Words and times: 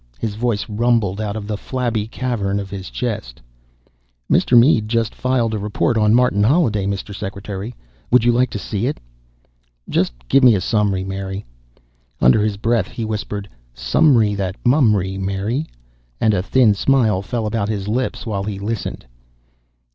His 0.17 0.33
voice 0.33 0.67
rumbled 0.67 1.21
out 1.21 1.35
of 1.35 1.45
the 1.45 1.57
flabby 1.59 2.07
cavern 2.07 2.59
of 2.59 2.71
his 2.71 2.89
chest. 2.89 3.39
"Mr. 4.31 4.57
Mead 4.57 4.85
has 4.85 4.89
just 4.89 5.13
filed 5.13 5.53
a 5.53 5.59
report 5.59 5.95
on 5.95 6.15
Martin 6.15 6.41
Holliday, 6.41 6.87
Mr. 6.87 7.13
Secretary. 7.13 7.75
Would 8.09 8.23
you 8.23 8.31
like 8.31 8.49
to 8.49 8.57
see 8.57 8.87
it?" 8.87 8.99
"Just 9.87 10.13
give 10.27 10.43
me 10.43 10.55
a 10.55 10.59
summary, 10.59 11.03
Mary." 11.03 11.45
Under 12.19 12.41
his 12.41 12.57
breath 12.57 12.87
he 12.87 13.05
whispered, 13.05 13.47
"Summary 13.75 14.33
that 14.33 14.55
mummery, 14.65 15.19
Mary," 15.19 15.67
and 16.19 16.33
a 16.33 16.41
thin 16.41 16.73
smile 16.73 17.21
fell 17.21 17.45
about 17.45 17.69
his 17.69 17.87
lips 17.87 18.25
while 18.25 18.43
he 18.45 18.57
listened. 18.57 19.05